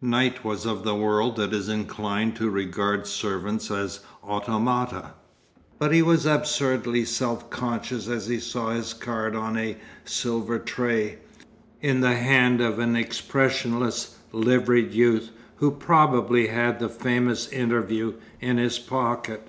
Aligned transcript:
Knight 0.00 0.44
was 0.44 0.66
of 0.66 0.82
the 0.82 0.96
world 0.96 1.36
that 1.36 1.52
is 1.52 1.68
inclined 1.68 2.34
to 2.34 2.50
regard 2.50 3.06
servants 3.06 3.70
as 3.70 4.00
automata; 4.24 5.12
but 5.78 5.92
he 5.92 6.02
was 6.02 6.26
absurdly 6.26 7.04
self 7.04 7.48
conscious 7.48 8.08
as 8.08 8.26
he 8.26 8.40
saw 8.40 8.70
his 8.70 8.92
card 8.92 9.36
on 9.36 9.56
a 9.56 9.76
silver 10.04 10.58
tray, 10.58 11.18
in 11.80 12.00
the 12.00 12.16
hand 12.16 12.60
of 12.60 12.80
an 12.80 12.96
expressionless, 12.96 14.16
liveried 14.32 14.92
youth 14.92 15.30
who 15.58 15.70
probably 15.70 16.48
had 16.48 16.80
the 16.80 16.88
famous 16.88 17.46
interview 17.52 18.14
in 18.40 18.56
his 18.58 18.80
pocket. 18.80 19.46